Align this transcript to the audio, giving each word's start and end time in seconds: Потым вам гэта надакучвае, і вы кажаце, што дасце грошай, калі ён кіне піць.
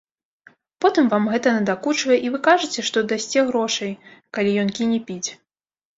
Потым 0.85 1.09
вам 1.11 1.27
гэта 1.33 1.51
надакучвае, 1.57 2.17
і 2.27 2.31
вы 2.35 2.43
кажаце, 2.49 2.87
што 2.89 3.05
дасце 3.11 3.39
грошай, 3.51 3.91
калі 4.39 4.57
ён 4.63 4.69
кіне 4.81 4.99
піць. 5.13 5.25